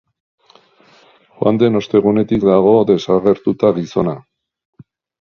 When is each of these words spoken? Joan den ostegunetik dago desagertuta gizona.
Joan 1.41 1.61
den 1.65 1.79
ostegunetik 1.81 2.49
dago 2.51 2.75
desagertuta 2.95 3.75
gizona. 3.81 4.21